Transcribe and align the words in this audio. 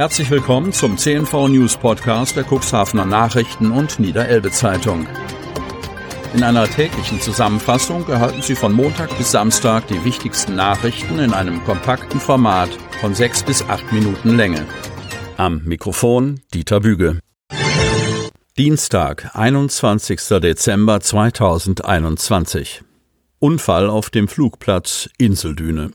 Herzlich 0.00 0.30
willkommen 0.30 0.72
zum 0.72 0.96
CNV 0.96 1.48
News 1.48 1.76
Podcast 1.76 2.34
der 2.34 2.46
Cuxhavener 2.50 3.04
Nachrichten 3.04 3.70
und 3.70 4.00
Niederelbe 4.00 4.50
Zeitung. 4.50 5.06
In 6.32 6.42
einer 6.42 6.66
täglichen 6.66 7.20
Zusammenfassung 7.20 8.08
erhalten 8.08 8.40
Sie 8.40 8.54
von 8.54 8.72
Montag 8.72 9.14
bis 9.18 9.30
Samstag 9.32 9.88
die 9.88 10.02
wichtigsten 10.02 10.56
Nachrichten 10.56 11.18
in 11.18 11.34
einem 11.34 11.62
kompakten 11.64 12.18
Format 12.18 12.70
von 13.02 13.14
sechs 13.14 13.42
bis 13.42 13.62
acht 13.68 13.92
Minuten 13.92 14.38
Länge. 14.38 14.64
Am 15.36 15.64
Mikrofon 15.64 16.40
Dieter 16.54 16.80
Büge. 16.80 17.18
Dienstag, 18.56 19.36
21. 19.36 20.18
Dezember 20.40 21.00
2021. 21.00 22.84
Unfall 23.38 23.90
auf 23.90 24.08
dem 24.08 24.28
Flugplatz 24.28 25.10
Inseldüne. 25.18 25.90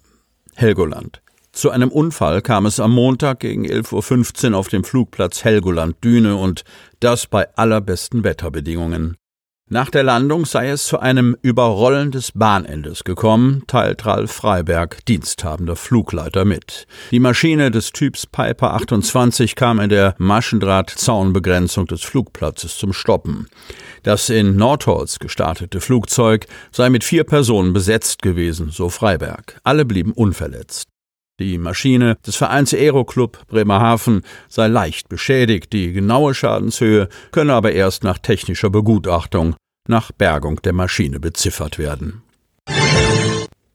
Helgoland. 0.53 1.23
Zu 1.55 1.71
einem 1.71 1.89
Unfall 1.89 2.41
kam 2.41 2.65
es 2.65 2.81
am 2.81 2.91
Montag 2.91 3.39
gegen 3.39 3.65
11.15 3.65 4.51
Uhr 4.51 4.57
auf 4.57 4.67
dem 4.67 4.83
Flugplatz 4.83 5.45
Helgoland-Düne 5.45 6.35
und 6.35 6.65
das 6.99 7.27
bei 7.27 7.47
allerbesten 7.55 8.25
Wetterbedingungen. 8.25 9.15
Nach 9.69 9.89
der 9.89 10.03
Landung 10.03 10.45
sei 10.45 10.67
es 10.67 10.85
zu 10.85 10.99
einem 10.99 11.37
Überrollen 11.41 12.11
des 12.11 12.33
Bahnendes 12.33 13.05
gekommen, 13.05 13.63
teilt 13.67 14.05
Ralf 14.05 14.33
Freiberg, 14.33 15.05
diensthabender 15.05 15.77
Flugleiter, 15.77 16.43
mit. 16.43 16.87
Die 17.11 17.21
Maschine 17.21 17.71
des 17.71 17.93
Typs 17.93 18.27
Piper 18.27 18.73
28 18.73 19.55
kam 19.55 19.79
in 19.79 19.89
der 19.89 20.13
Maschendrahtzaunbegrenzung 20.17 21.87
des 21.87 22.03
Flugplatzes 22.03 22.77
zum 22.77 22.91
Stoppen. 22.91 23.47
Das 24.03 24.29
in 24.29 24.57
Nordholz 24.57 25.19
gestartete 25.19 25.79
Flugzeug 25.79 26.47
sei 26.73 26.89
mit 26.89 27.05
vier 27.05 27.23
Personen 27.23 27.71
besetzt 27.71 28.21
gewesen, 28.21 28.71
so 28.71 28.89
Freiberg. 28.89 29.57
Alle 29.63 29.85
blieben 29.85 30.11
unverletzt. 30.11 30.89
Die 31.39 31.57
Maschine 31.57 32.15
des 32.25 32.37
Vereins 32.37 32.73
Aeroclub 32.73 33.45
Bremerhaven 33.47 34.21
sei 34.47 34.67
leicht 34.67 35.09
beschädigt, 35.09 35.73
die 35.73 35.91
genaue 35.91 36.33
Schadenshöhe 36.33 37.09
könne 37.31 37.53
aber 37.53 37.73
erst 37.73 38.05
nach 38.05 38.17
technischer 38.17 38.69
Begutachtung 38.69 39.55
nach 39.89 40.13
Bergung 40.13 40.61
der 40.61 40.71
Maschine 40.71 41.19
beziffert 41.19 41.77
werden. 41.77 42.23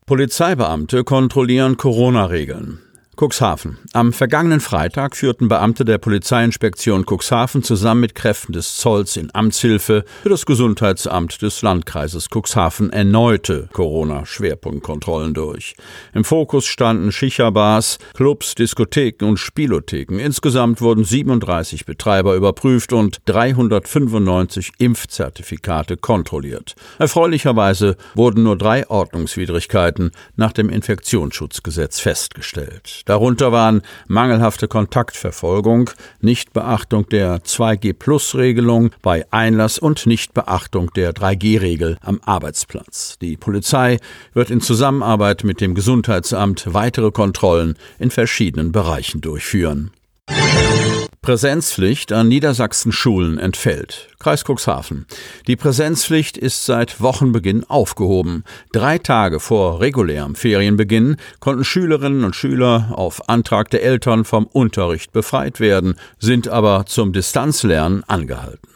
Polizeibeamte 0.06 1.04
kontrollieren 1.04 1.76
Corona-Regeln. 1.76 2.80
Cuxhaven. 3.20 3.76
Am 3.92 4.14
vergangenen 4.14 4.60
Freitag 4.60 5.14
führten 5.14 5.48
Beamte 5.48 5.84
der 5.84 5.98
Polizeiinspektion 5.98 7.04
Cuxhaven 7.04 7.62
zusammen 7.62 8.00
mit 8.00 8.14
Kräften 8.14 8.54
des 8.54 8.76
Zolls 8.76 9.18
in 9.18 9.28
Amtshilfe 9.34 10.06
für 10.22 10.28
das 10.30 10.46
Gesundheitsamt 10.46 11.42
des 11.42 11.60
Landkreises 11.60 12.28
Cuxhaven 12.34 12.88
erneute 12.88 13.68
Corona-Schwerpunktkontrollen 13.74 15.34
durch. 15.34 15.74
Im 16.14 16.24
Fokus 16.24 16.64
standen 16.64 17.12
Schicherbars, 17.12 17.98
Clubs, 18.14 18.54
Diskotheken 18.54 19.26
und 19.26 19.36
Spielotheken. 19.36 20.18
Insgesamt 20.18 20.80
wurden 20.80 21.04
37 21.04 21.84
Betreiber 21.84 22.36
überprüft 22.36 22.94
und 22.94 23.18
395 23.26 24.72
Impfzertifikate 24.78 25.98
kontrolliert. 25.98 26.74
Erfreulicherweise 26.98 27.98
wurden 28.14 28.44
nur 28.44 28.56
drei 28.56 28.88
Ordnungswidrigkeiten 28.88 30.12
nach 30.36 30.52
dem 30.52 30.70
Infektionsschutzgesetz 30.70 32.00
festgestellt. 32.00 33.09
Darunter 33.10 33.50
waren 33.50 33.82
mangelhafte 34.06 34.68
Kontaktverfolgung, 34.68 35.90
Nichtbeachtung 36.20 37.08
der 37.08 37.42
2G-Plus-Regelung 37.42 38.90
bei 39.02 39.26
Einlass 39.32 39.80
und 39.80 40.06
Nichtbeachtung 40.06 40.92
der 40.94 41.12
3G-Regel 41.12 41.98
am 42.02 42.20
Arbeitsplatz. 42.24 43.18
Die 43.20 43.36
Polizei 43.36 43.98
wird 44.32 44.50
in 44.50 44.60
Zusammenarbeit 44.60 45.42
mit 45.42 45.60
dem 45.60 45.74
Gesundheitsamt 45.74 46.72
weitere 46.72 47.10
Kontrollen 47.10 47.74
in 47.98 48.12
verschiedenen 48.12 48.70
Bereichen 48.70 49.20
durchführen. 49.20 49.90
Präsenzpflicht 51.22 52.12
an 52.12 52.28
Niedersachsen 52.28 52.92
Schulen 52.92 53.38
entfällt. 53.38 54.08
Kreis 54.18 54.42
Cuxhaven. 54.42 55.04
Die 55.46 55.54
Präsenzpflicht 55.54 56.38
ist 56.38 56.64
seit 56.64 57.02
Wochenbeginn 57.02 57.64
aufgehoben. 57.64 58.42
Drei 58.72 58.96
Tage 58.96 59.38
vor 59.38 59.82
regulärem 59.82 60.34
Ferienbeginn 60.34 61.16
konnten 61.38 61.64
Schülerinnen 61.64 62.24
und 62.24 62.36
Schüler 62.36 62.92
auf 62.94 63.28
Antrag 63.28 63.68
der 63.68 63.82
Eltern 63.82 64.24
vom 64.24 64.46
Unterricht 64.46 65.12
befreit 65.12 65.60
werden, 65.60 65.96
sind 66.18 66.48
aber 66.48 66.86
zum 66.86 67.12
Distanzlernen 67.12 68.02
angehalten. 68.08 68.69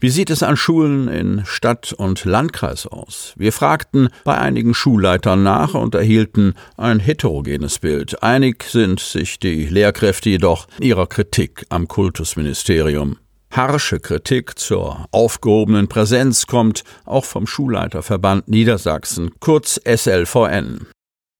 Wie 0.00 0.10
sieht 0.10 0.30
es 0.30 0.42
an 0.42 0.56
Schulen 0.56 1.08
in 1.08 1.42
Stadt 1.44 1.92
und 1.92 2.24
Landkreis 2.24 2.86
aus? 2.86 3.34
Wir 3.36 3.52
fragten 3.52 4.08
bei 4.24 4.36
einigen 4.38 4.74
Schulleitern 4.74 5.42
nach 5.42 5.74
und 5.74 5.94
erhielten 5.94 6.54
ein 6.76 7.00
heterogenes 7.00 7.78
Bild. 7.78 8.22
Einig 8.22 8.64
sind 8.64 9.00
sich 9.00 9.38
die 9.38 9.66
Lehrkräfte 9.66 10.30
jedoch 10.30 10.66
ihrer 10.80 11.06
Kritik 11.06 11.66
am 11.68 11.88
Kultusministerium. 11.88 13.18
Harsche 13.50 14.00
Kritik 14.00 14.58
zur 14.58 15.06
aufgehobenen 15.12 15.88
Präsenz 15.88 16.46
kommt 16.46 16.84
auch 17.04 17.24
vom 17.24 17.46
Schulleiterverband 17.46 18.48
Niedersachsen, 18.48 19.30
kurz 19.40 19.80
SLVN. 19.86 20.86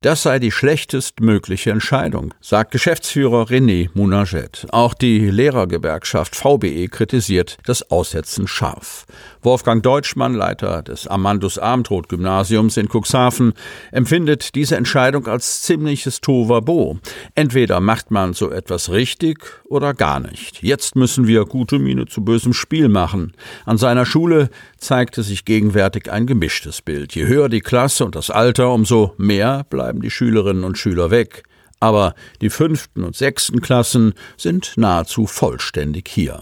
Das 0.02 0.22
sei 0.22 0.38
die 0.38 0.50
schlechtestmögliche 0.50 1.70
Entscheidung, 1.70 2.34
sagt 2.42 2.70
Geschäftsführer 2.70 3.44
René 3.44 3.88
Munaget. 3.94 4.66
Auch 4.70 4.92
die 4.92 5.30
Lehrergewerkschaft 5.30 6.36
VBE 6.36 6.88
kritisiert 6.88 7.56
das 7.64 7.90
Aussetzen 7.90 8.46
scharf. 8.46 9.06
Wolfgang 9.40 9.82
Deutschmann, 9.82 10.34
Leiter 10.34 10.82
des 10.82 11.06
Amandus 11.06 11.58
Abendroth 11.58 12.10
Gymnasiums 12.10 12.76
in 12.76 12.88
Cuxhaven, 12.88 13.54
empfindet 13.90 14.54
diese 14.54 14.76
Entscheidung 14.76 15.28
als 15.28 15.62
ziemliches 15.62 16.20
Tovabo. 16.20 16.98
Entweder 17.34 17.80
macht 17.80 18.10
man 18.10 18.34
so 18.34 18.50
etwas 18.50 18.90
richtig 18.90 19.38
oder 19.64 19.94
gar 19.94 20.20
nicht. 20.20 20.62
Jetzt 20.62 20.94
müssen 20.94 21.26
wir 21.26 21.46
gute 21.46 21.78
Miene 21.78 22.04
zu 22.04 22.22
bösem 22.22 22.52
Spiel 22.52 22.88
machen. 22.88 23.32
An 23.64 23.78
seiner 23.78 24.04
Schule 24.04 24.50
zeigte 24.76 25.22
sich 25.22 25.46
gegenwärtig 25.46 26.12
ein 26.12 26.26
gemischtes 26.26 26.82
Bild. 26.82 27.14
Je 27.14 27.26
höher 27.26 27.48
die 27.48 27.60
Klasse 27.60 28.04
und 28.04 28.14
das 28.14 28.30
Alter, 28.30 28.72
umso 28.72 29.14
mehr 29.16 29.64
bleiben 29.70 29.85
bleiben 29.86 30.00
die 30.00 30.10
Schülerinnen 30.10 30.64
und 30.64 30.76
Schüler 30.76 31.12
weg, 31.12 31.44
aber 31.78 32.16
die 32.40 32.50
fünften 32.50 33.04
und 33.04 33.14
sechsten 33.14 33.60
Klassen 33.60 34.14
sind 34.36 34.72
nahezu 34.74 35.26
vollständig 35.26 36.08
hier. 36.08 36.40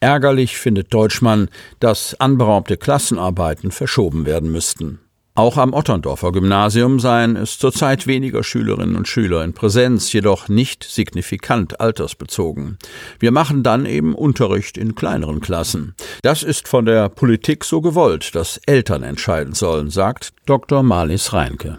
Ärgerlich 0.00 0.56
findet 0.56 0.92
Deutschmann, 0.92 1.48
dass 1.78 2.18
anberaumte 2.18 2.76
Klassenarbeiten 2.76 3.70
verschoben 3.70 4.26
werden 4.26 4.50
müssten. 4.50 4.98
Auch 5.36 5.58
am 5.58 5.74
Otterndorfer 5.74 6.32
Gymnasium 6.32 6.98
seien 6.98 7.36
es 7.36 7.56
zurzeit 7.56 8.08
weniger 8.08 8.42
Schülerinnen 8.42 8.96
und 8.96 9.06
Schüler 9.06 9.44
in 9.44 9.52
Präsenz, 9.52 10.12
jedoch 10.12 10.48
nicht 10.48 10.82
signifikant 10.82 11.80
altersbezogen. 11.80 12.78
Wir 13.20 13.30
machen 13.30 13.62
dann 13.62 13.86
eben 13.86 14.16
Unterricht 14.16 14.76
in 14.76 14.96
kleineren 14.96 15.40
Klassen. 15.40 15.94
Das 16.22 16.42
ist 16.42 16.66
von 16.66 16.84
der 16.84 17.08
Politik 17.08 17.64
so 17.64 17.80
gewollt, 17.80 18.34
dass 18.34 18.60
Eltern 18.66 19.04
entscheiden 19.04 19.54
sollen, 19.54 19.88
sagt 19.88 20.32
Dr. 20.46 20.82
Marlies 20.82 21.32
Reinke. 21.32 21.78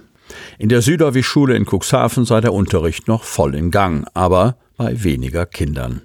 In 0.58 0.70
der 0.70 0.82
Süderwi-Schule 0.82 1.56
in 1.56 1.66
Cuxhaven 1.66 2.26
sei 2.26 2.42
der 2.42 2.54
Unterricht 2.54 3.08
noch 3.08 3.24
voll 3.24 3.56
in 3.56 3.72
Gang, 3.72 4.08
aber 4.14 4.58
bei 4.78 5.04
weniger 5.04 5.46
Kindern. 5.46 6.02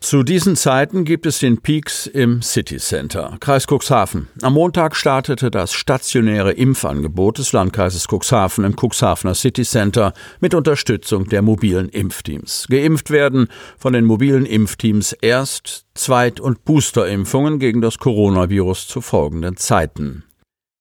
Zu 0.00 0.22
diesen 0.22 0.56
Zeiten 0.56 1.04
gibt 1.04 1.26
es 1.26 1.40
den 1.40 1.60
Peaks 1.60 2.06
im 2.06 2.40
City 2.40 2.78
Center, 2.78 3.36
Kreis 3.38 3.66
Cuxhaven. 3.66 4.28
Am 4.40 4.54
Montag 4.54 4.96
startete 4.96 5.50
das 5.50 5.74
stationäre 5.74 6.52
Impfangebot 6.52 7.36
des 7.36 7.52
Landkreises 7.52 8.06
Cuxhaven 8.10 8.64
im 8.64 8.76
Cuxhavener 8.76 9.34
City 9.34 9.62
Center 9.62 10.14
mit 10.40 10.54
Unterstützung 10.54 11.28
der 11.28 11.42
mobilen 11.42 11.90
Impfteams. 11.90 12.66
Geimpft 12.70 13.10
werden 13.10 13.48
von 13.76 13.92
den 13.92 14.06
mobilen 14.06 14.46
Impfteams 14.46 15.12
Erst-, 15.12 15.84
Zweit- 15.94 16.40
und 16.40 16.64
Boosterimpfungen 16.64 17.58
gegen 17.58 17.82
das 17.82 17.98
Coronavirus 17.98 18.88
zu 18.88 19.02
folgenden 19.02 19.58
Zeiten. 19.58 20.24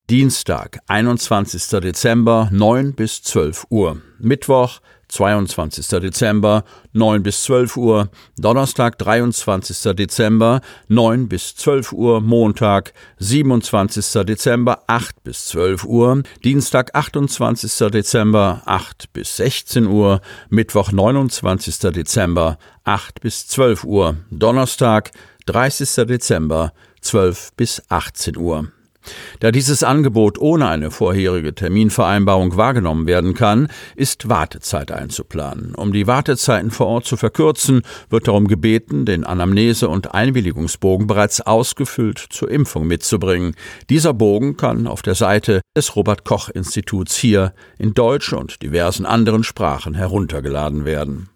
Dienstag, 0.09 0.79
21. 0.87 1.81
Dezember, 1.81 2.49
9 2.51 2.93
bis 2.93 3.21
12 3.21 3.67
Uhr. 3.69 4.01
Mittwoch, 4.17 4.79
22. 5.07 5.87
Dezember, 5.87 6.63
9 6.93 7.21
bis 7.21 7.43
12 7.43 7.77
Uhr. 7.77 8.09
Donnerstag, 8.35 8.97
23. 8.97 9.93
Dezember, 9.93 10.61
9 10.87 11.29
bis 11.29 11.55
12 11.57 11.91
Uhr. 11.91 12.21
Montag, 12.21 12.93
27. 13.19 14.25
Dezember, 14.25 14.83
8 14.87 15.23
bis 15.23 15.45
12 15.45 15.85
Uhr. 15.85 16.23
Dienstag, 16.43 16.95
28. 16.95 17.91
Dezember, 17.91 18.63
8 18.65 19.13
bis 19.13 19.37
16 19.37 19.85
Uhr. 19.85 20.21
Mittwoch, 20.49 20.91
29. 20.91 21.77
Dezember, 21.91 22.57
8 22.83 23.21
bis 23.21 23.47
12 23.47 23.83
Uhr. 23.83 24.17
Donnerstag, 24.31 25.11
30. 25.45 26.07
Dezember, 26.07 26.73
12 27.01 27.51
bis 27.55 27.83
18 27.89 28.35
Uhr. 28.35 28.71
Da 29.39 29.51
dieses 29.51 29.83
Angebot 29.83 30.37
ohne 30.37 30.67
eine 30.67 30.91
vorherige 30.91 31.55
Terminvereinbarung 31.55 32.57
wahrgenommen 32.57 33.07
werden 33.07 33.33
kann, 33.33 33.69
ist 33.95 34.29
Wartezeit 34.29 34.91
einzuplanen. 34.91 35.73
Um 35.75 35.93
die 35.93 36.07
Wartezeiten 36.07 36.71
vor 36.71 36.87
Ort 36.87 37.05
zu 37.05 37.15
verkürzen, 37.15 37.81
wird 38.09 38.27
darum 38.27 38.47
gebeten, 38.47 39.05
den 39.05 39.23
Anamnese- 39.23 39.87
und 39.87 40.13
Einwilligungsbogen 40.13 41.07
bereits 41.07 41.41
ausgefüllt 41.41 42.19
zur 42.29 42.51
Impfung 42.51 42.87
mitzubringen. 42.87 43.55
Dieser 43.89 44.13
Bogen 44.13 44.57
kann 44.57 44.87
auf 44.87 45.01
der 45.01 45.15
Seite 45.15 45.61
des 45.75 45.95
Robert 45.95 46.25
Koch 46.25 46.49
Instituts 46.49 47.15
hier 47.15 47.53
in 47.77 47.93
Deutsch 47.93 48.33
und 48.33 48.61
diversen 48.61 49.05
anderen 49.05 49.43
Sprachen 49.43 49.93
heruntergeladen 49.93 50.85
werden. 50.85 51.29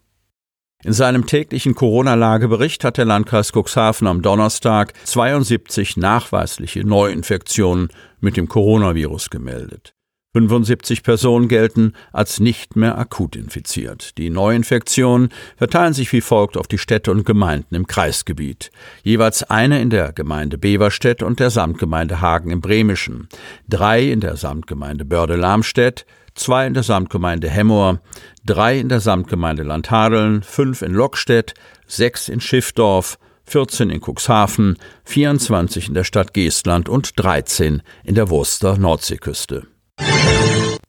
In 0.85 0.91
seinem 0.91 1.25
täglichen 1.25 1.75
Corona-Lagebericht 1.75 2.83
hat 2.83 2.97
der 2.97 3.05
Landkreis 3.05 3.53
Cuxhaven 3.53 4.05
am 4.05 4.21
Donnerstag 4.21 4.93
72 5.05 5.95
nachweisliche 5.95 6.85
Neuinfektionen 6.85 7.87
mit 8.19 8.35
dem 8.35 8.49
Coronavirus 8.49 9.29
gemeldet. 9.29 9.93
75 10.33 11.03
Personen 11.03 11.47
gelten 11.47 11.93
als 12.11 12.39
nicht 12.39 12.75
mehr 12.75 12.97
akut 12.97 13.35
infiziert. 13.37 14.17
Die 14.17 14.29
Neuinfektionen 14.29 15.29
verteilen 15.55 15.93
sich 15.93 16.11
wie 16.11 16.21
folgt 16.21 16.57
auf 16.57 16.67
die 16.67 16.79
Städte 16.79 17.11
und 17.11 17.23
Gemeinden 17.23 17.75
im 17.75 17.87
Kreisgebiet. 17.87 18.71
Jeweils 19.03 19.43
eine 19.43 19.79
in 19.79 19.89
der 19.89 20.11
Gemeinde 20.11 20.57
Beverstedt 20.57 21.23
und 21.23 21.39
der 21.39 21.51
Samtgemeinde 21.51 22.19
Hagen 22.19 22.49
im 22.49 22.61
Bremischen, 22.61 23.29
drei 23.69 24.03
in 24.03 24.19
der 24.19 24.35
Samtgemeinde 24.35 25.05
Börde-Lamstedt, 25.05 26.05
zwei 26.35 26.67
in 26.67 26.73
der 26.73 26.83
Samtgemeinde 26.83 27.49
Hemmoor, 27.49 27.99
drei 28.45 28.79
in 28.79 28.89
der 28.89 28.99
Samtgemeinde 28.99 29.63
Landhadeln, 29.63 30.43
fünf 30.43 30.81
in 30.81 30.93
Lockstedt, 30.93 31.53
sechs 31.87 32.29
in 32.29 32.41
Schiffdorf, 32.41 33.17
14 33.45 33.89
in 33.89 34.01
Cuxhaven, 34.01 34.77
24 35.05 35.89
in 35.89 35.93
der 35.93 36.03
Stadt 36.03 36.33
Geestland 36.33 36.89
und 36.89 37.19
13 37.19 37.81
in 38.03 38.15
der 38.15 38.29
Wurster 38.29 38.77
Nordseeküste. 38.77 39.67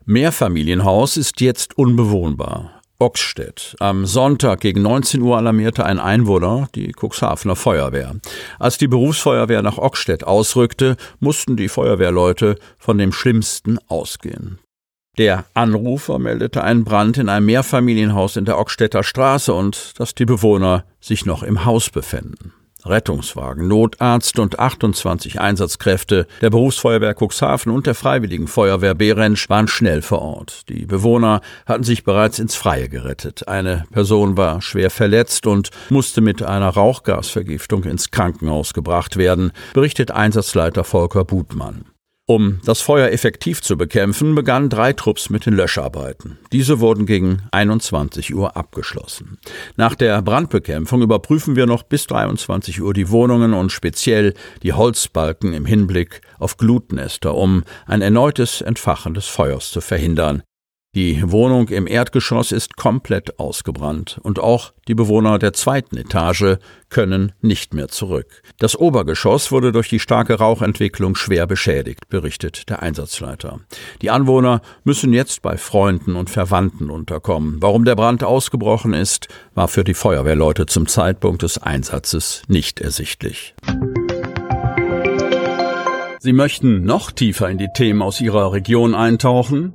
Mehrfamilienhaus 0.07 1.17
ist 1.17 1.41
jetzt 1.41 1.77
unbewohnbar. 1.79 2.83
Ockstedt. 3.01 3.75
Am 3.81 4.07
Sonntag 4.07 4.61
gegen 4.61 4.83
19 4.83 5.21
Uhr 5.21 5.37
alarmierte 5.37 5.85
ein 5.85 5.99
Einwohner 5.99 6.69
die 6.75 6.93
Cuxhavener 6.93 7.57
Feuerwehr. 7.57 8.15
Als 8.59 8.79
die 8.79 8.87
Berufsfeuerwehr 8.87 9.63
nach 9.63 9.79
Ockstedt 9.79 10.25
ausrückte, 10.25 10.97
mussten 11.19 11.57
die 11.57 11.69
Feuerwehrleute 11.69 12.57
von 12.79 12.97
dem 12.97 13.13
Schlimmsten 13.13 13.79
ausgehen. 13.89 14.59
Der 15.17 15.45
Anrufer 15.55 16.19
meldete 16.19 16.65
einen 16.65 16.85
Brand 16.85 17.19
in 17.19 17.29
einem 17.29 17.47
Mehrfamilienhaus 17.47 18.37
in 18.37 18.45
der 18.45 18.59
Ockstädter 18.59 19.05
Straße 19.05 19.53
und 19.53 19.99
dass 20.01 20.15
die 20.15 20.25
Bewohner 20.25 20.85
sich 21.01 21.25
noch 21.25 21.43
im 21.43 21.65
Haus 21.65 21.91
befänden. 21.91 22.53
Rettungswagen, 22.87 23.67
Notarzt 23.67 24.39
und 24.39 24.59
28 24.59 25.41
Einsatzkräfte 25.41 26.27
der 26.43 26.51
Berufsfeuerwehr 26.51 27.15
Cuxhaven 27.19 27.73
und 27.73 27.87
der 27.87 27.95
Freiwilligen 27.95 28.47
Feuerwehr 28.47 28.95
Behrensch 28.95 29.49
waren 29.49 29.69
schnell 29.69 30.03
vor 30.03 30.21
Ort. 30.21 30.69
Die 30.69 30.85
Bewohner 30.85 31.41
hatten 31.65 31.85
sich 31.85 32.05
bereits 32.05 32.39
ins 32.39 32.57
Freie 32.57 32.89
gerettet. 32.89 33.49
Eine 33.49 33.85
Person 33.91 34.37
war 34.37 34.61
schwer 34.61 34.91
verletzt 34.91 35.47
und 35.47 35.71
musste 35.89 36.21
mit 36.21 36.43
einer 36.43 36.69
Rauchgasvergiftung 36.69 37.85
ins 37.85 38.11
Krankenhaus 38.11 38.75
gebracht 38.75 39.17
werden, 39.17 39.53
berichtet 39.73 40.11
Einsatzleiter 40.11 40.85
Volker 40.85 41.25
Butmann. 41.25 41.87
Um 42.27 42.61
das 42.65 42.81
Feuer 42.81 43.11
effektiv 43.11 43.61
zu 43.61 43.77
bekämpfen, 43.77 44.35
begannen 44.35 44.71
drei 44.71 44.95
Trupps 44.95 45.29
mit 45.29 45.45
den 45.45 45.53
Löscharbeiten. 45.53 46.39
Diese 46.53 46.81
wurden 46.81 47.05
gegen 47.05 47.43
21 47.51 48.35
Uhr 48.35 48.57
abgeschlossen. 48.57 49.37
Nach 49.77 49.95
der 49.95 50.23
Brandbekämpfung 50.23 51.03
überprüfen 51.03 51.55
wir 51.55 51.67
noch 51.67 51.83
bis 51.83 52.07
23 52.07 52.81
Uhr 52.81 52.95
die 52.95 53.11
Wohnungen 53.11 53.53
und 53.53 53.73
speziell 53.73 54.33
die 54.63 54.73
Holzbalken 54.73 55.53
im 55.53 55.67
Hinblick 55.67 56.23
auf 56.39 56.57
Glutnester, 56.57 57.35
um 57.35 57.63
ein 57.85 58.01
erneutes 58.01 58.63
Entfachen 58.63 59.13
des 59.13 59.27
Feuers 59.27 59.71
zu 59.71 59.83
verhindern. 59.83 60.43
Die 60.95 61.21
Wohnung 61.29 61.71
im 61.71 61.89
Erdgeschoss 61.89 62.53
ist 62.53 62.77
komplett 62.77 63.41
ausgebrannt 63.41 64.21
und 64.23 64.39
auch 64.39 64.73
die 64.87 64.95
Bewohner 64.95 65.41
der 65.41 65.53
zweiten 65.53 65.97
Etage 65.97 66.59
können 66.89 67.33
nicht 67.41 67.75
mehr 67.75 67.89
zurück. 67.89 68.43
Das 68.61 68.79
Obergeschoss 68.79 69.51
wurde 69.51 69.73
durch 69.73 69.89
die 69.89 69.99
starke 69.99 70.35
Rauchentwicklung 70.35 71.17
schwer 71.17 71.49
beschädigt, 71.49 72.09
berichtet 72.11 72.71
der 72.71 72.83
Einsatzleiter. 72.83 73.59
Die 74.03 74.11
Anwohner 74.11 74.63
müssen 74.85 75.13
jetzt 75.13 75.43
bei 75.43 75.57
Freunden 75.57 76.15
und 76.15 76.31
Verwandten 76.31 76.91
unterkommen. 76.91 77.57
Warum 77.61 77.85
der 77.85 77.97
Brand 77.97 78.23
ausgebrochen 78.23 78.93
ist, 78.93 79.27
war 79.57 79.67
für 79.67 79.83
die 79.83 79.95
Feuerwehrleute 79.95 80.67
zum 80.67 80.87
Zeitpunkt 80.87 81.43
des 81.43 81.59
Einsatzes 81.59 82.43
nicht 82.47 82.81
ersichtlich. 82.81 83.57
Sie 86.21 86.33
möchten 86.33 86.85
noch 86.85 87.11
tiefer 87.11 87.51
in 87.51 87.59
die 87.59 87.69
Themen 87.75 88.01
aus 88.01 88.21
Ihrer 88.21 88.53
Region 88.53 88.95
eintauchen? 88.95 89.75